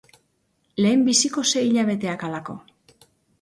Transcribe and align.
lehenbiziko 0.85 1.43
sei 1.51 1.63
hilabeteak 1.67 2.25
halako. 2.29 2.57